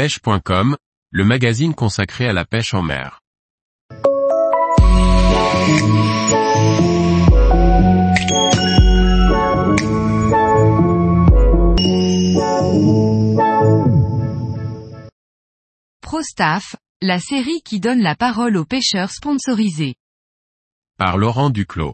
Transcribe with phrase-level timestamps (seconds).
[0.00, 0.78] pêche.com,
[1.10, 3.20] le magazine consacré à la pêche en mer.
[16.00, 19.96] ProStaff, la série qui donne la parole aux pêcheurs sponsorisés.
[20.96, 21.92] Par Laurent Duclos.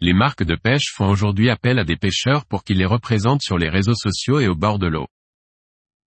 [0.00, 3.58] Les marques de pêche font aujourd'hui appel à des pêcheurs pour qu'ils les représentent sur
[3.58, 5.06] les réseaux sociaux et au bord de l'eau.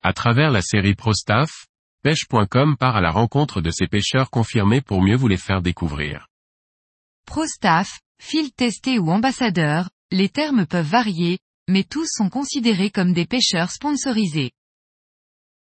[0.02, 1.66] À travers la série ProStaff,
[2.02, 6.26] pêche.com part à la rencontre de ces pêcheurs confirmés pour mieux vous les faire découvrir.
[7.26, 11.38] ProStaff, field testé ou ambassadeur, les termes peuvent varier,
[11.68, 14.52] mais tous sont considérés comme des pêcheurs sponsorisés.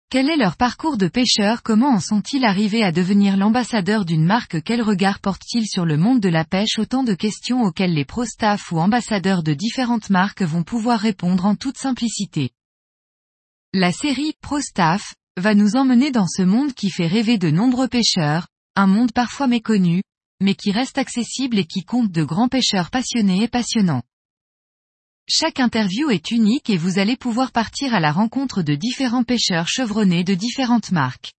[0.10, 4.64] Quel est leur parcours de pêcheur Comment en sont-ils arrivés à devenir l'ambassadeur d'une marque?
[4.64, 6.80] Quel regard portent-ils sur le monde de la pêche?
[6.80, 11.56] Autant de questions auxquelles les pro-staff ou ambassadeurs de différentes marques vont pouvoir répondre en
[11.56, 12.52] toute simplicité.
[13.76, 18.48] La série Pro-staff va nous emmener dans ce monde qui fait rêver de nombreux pêcheurs,
[18.76, 20.02] un monde parfois méconnu,
[20.42, 24.02] mais qui reste accessible et qui compte de grands pêcheurs passionnés et passionnants.
[25.28, 29.68] Chaque interview est unique et vous allez pouvoir partir à la rencontre de différents pêcheurs
[29.68, 31.34] chevronnés de différentes marques.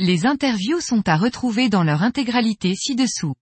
[0.00, 3.34] Les interviews sont à retrouver dans leur intégralité ci-dessous.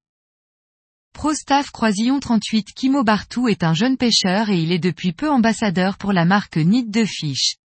[1.14, 5.96] Prostaff Croisillon 38 Kimo Bartou est un jeune pêcheur et il est depuis peu ambassadeur
[5.96, 7.56] pour la marque Nid de Fish.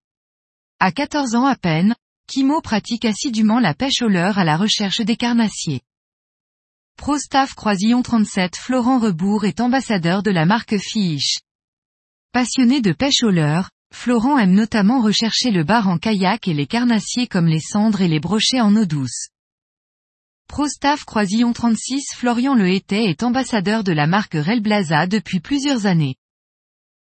[0.78, 1.94] À 14 ans à peine,
[2.26, 5.80] Kimo pratique assidûment la pêche au leurre à la recherche des carnassiers.
[6.98, 11.38] Prostaff Croisillon 37 Florent Rebourg est ambassadeur de la marque Fish.
[12.32, 16.66] Passionné de pêche au leurre, Florent aime notamment rechercher le bar en kayak et les
[16.66, 19.30] carnassiers comme les cendres et les brochets en eau douce.
[20.46, 26.16] Prostaff Croisillon 36 Florian Le est ambassadeur de la marque Relblaza depuis plusieurs années.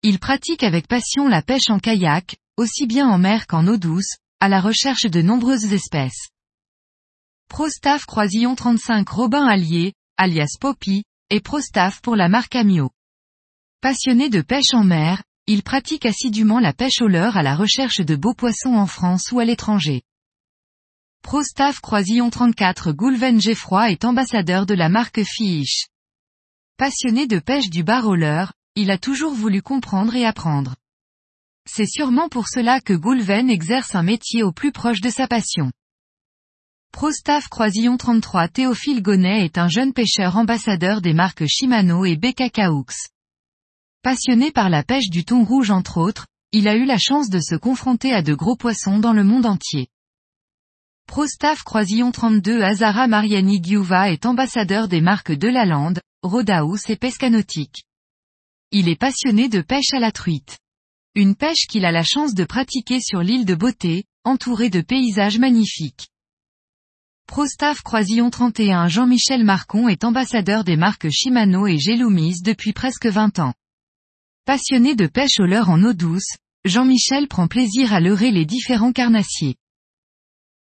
[0.01, 4.17] Il pratique avec passion la pêche en kayak, aussi bien en mer qu'en eau douce,
[4.41, 6.29] à la recherche de nombreuses espèces.
[7.47, 12.91] Prostaff Croisillon 35 Robin Allier, alias Poppy, et Prostaff pour la marque Amio.
[13.81, 18.01] Passionné de pêche en mer, il pratique assidûment la pêche au leurre à la recherche
[18.01, 20.01] de beaux poissons en France ou à l'étranger.
[21.21, 25.87] Prostaff Croisillon 34 Goulven Geffroy est ambassadeur de la marque Fish.
[26.77, 30.75] Passionné de pêche du bar au leurre, il a toujours voulu comprendre et apprendre.
[31.71, 35.71] C'est sûrement pour cela que Goulven exerce un métier au plus proche de sa passion.
[36.91, 42.87] Prostaff Croisillon 33 Théophile Gonnet est un jeune pêcheur ambassadeur des marques Shimano et BKKaux.
[44.01, 47.39] Passionné par la pêche du thon rouge entre autres, il a eu la chance de
[47.39, 49.89] se confronter à de gros poissons dans le monde entier.
[51.05, 56.95] Prostaff Croisillon 32 Azara Mariani Giuva est ambassadeur des marques de la Lande, Rodaus et
[56.95, 57.83] Pescanautique.
[58.71, 60.57] Il est passionné de pêche à la truite.
[61.15, 65.39] Une pêche qu'il a la chance de pratiquer sur l'île de Beauté, entourée de paysages
[65.39, 66.09] magnifiques.
[67.25, 73.39] Prostaff Croisillon 31 Jean-Michel Marcon est ambassadeur des marques Shimano et Gelumis depuis presque 20
[73.39, 73.53] ans.
[74.45, 78.93] Passionné de pêche au leurre en eau douce, Jean-Michel prend plaisir à leurrer les différents
[78.93, 79.55] carnassiers.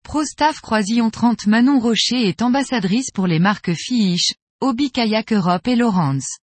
[0.03, 5.75] Prostaff Croisillon 30 Manon Rocher est ambassadrice pour les marques Fish, Hobby Kayak Europe et
[5.75, 6.39] Lawrence.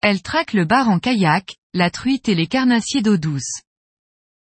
[0.00, 3.60] Elle traque le bar en kayak, la truite et les carnassiers d'eau douce.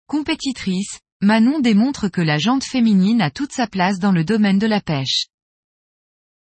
[0.08, 4.68] Compétitrice, Manon démontre que la jante féminine a toute sa place dans le domaine de
[4.68, 5.26] la pêche.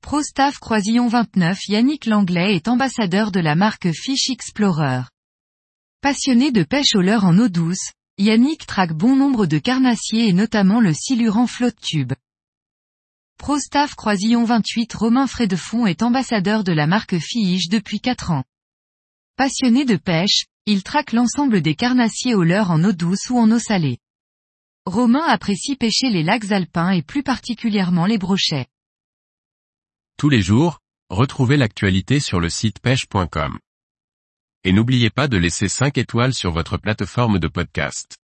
[0.03, 5.05] Prostaff Croisillon 29 Yannick Langlais est ambassadeur de la marque Fish Explorer.
[6.03, 10.34] Passionné de pêche au leurre en eau douce, Yannick traque bon nombre de carnassiers et
[10.34, 12.12] notamment le silurant flotte tube.
[13.39, 18.45] Prostaff Croisillon 28 Romain Frédefond est ambassadeur de la marque Fiche depuis 4 ans.
[19.37, 23.50] Passionné de pêche, il traque l'ensemble des carnassiers au leurre en eau douce ou en
[23.50, 23.98] eau salée.
[24.86, 28.66] Romain apprécie pêcher les lacs alpins et plus particulièrement les brochets.
[30.16, 30.80] Tous les jours,
[31.10, 33.58] retrouvez l'actualité sur le site pêche.com
[34.64, 38.16] et n'oubliez pas de laisser 5 étoiles sur votre plateforme de podcast.